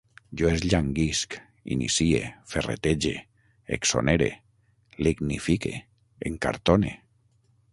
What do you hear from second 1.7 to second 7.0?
inicie, ferretege, exonere, lignifique, encartone